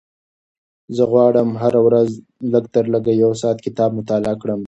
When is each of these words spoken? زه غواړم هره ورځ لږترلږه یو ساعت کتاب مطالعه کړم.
زه 0.95 1.03
غواړم 1.11 1.49
هره 1.61 1.79
ورځ 1.87 2.09
لږترلږه 2.53 3.13
یو 3.23 3.31
ساعت 3.41 3.57
کتاب 3.65 3.89
مطالعه 3.99 4.35
کړم. 4.41 4.59